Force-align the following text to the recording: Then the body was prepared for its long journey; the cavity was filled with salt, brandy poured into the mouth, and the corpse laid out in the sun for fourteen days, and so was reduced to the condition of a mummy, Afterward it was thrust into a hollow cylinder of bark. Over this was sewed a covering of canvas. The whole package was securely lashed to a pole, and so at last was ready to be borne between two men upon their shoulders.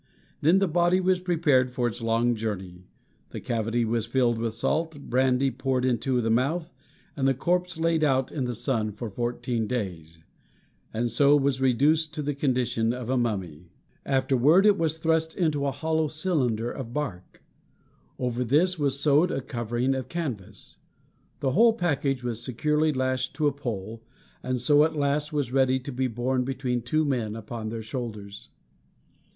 Then 0.41 0.57
the 0.57 0.67
body 0.67 0.99
was 0.99 1.19
prepared 1.19 1.69
for 1.69 1.85
its 1.87 2.01
long 2.01 2.33
journey; 2.33 2.87
the 3.29 3.39
cavity 3.39 3.85
was 3.85 4.07
filled 4.07 4.39
with 4.39 4.55
salt, 4.55 4.99
brandy 4.99 5.51
poured 5.51 5.85
into 5.85 6.21
the 6.21 6.31
mouth, 6.31 6.73
and 7.15 7.27
the 7.27 7.35
corpse 7.35 7.77
laid 7.77 8.03
out 8.03 8.31
in 8.31 8.45
the 8.45 8.55
sun 8.55 8.93
for 8.93 9.11
fourteen 9.11 9.67
days, 9.67 10.17
and 10.91 11.11
so 11.11 11.35
was 11.35 11.61
reduced 11.61 12.15
to 12.15 12.23
the 12.23 12.33
condition 12.33 12.93
of 12.93 13.11
a 13.11 13.15
mummy, 13.17 13.69
Afterward 14.03 14.65
it 14.65 14.75
was 14.75 14.97
thrust 14.97 15.35
into 15.37 15.67
a 15.67 15.71
hollow 15.71 16.07
cylinder 16.07 16.71
of 16.71 16.93
bark. 16.95 17.43
Over 18.17 18.43
this 18.43 18.79
was 18.79 18.99
sewed 18.99 19.29
a 19.29 19.39
covering 19.39 19.93
of 19.93 20.09
canvas. 20.09 20.79
The 21.41 21.51
whole 21.51 21.73
package 21.73 22.23
was 22.23 22.41
securely 22.41 22.91
lashed 22.91 23.35
to 23.35 23.45
a 23.45 23.51
pole, 23.51 24.01
and 24.41 24.59
so 24.59 24.83
at 24.83 24.95
last 24.95 25.31
was 25.31 25.51
ready 25.53 25.79
to 25.81 25.91
be 25.91 26.07
borne 26.07 26.43
between 26.43 26.81
two 26.81 27.05
men 27.05 27.35
upon 27.35 27.69
their 27.69 27.83
shoulders. 27.83 28.49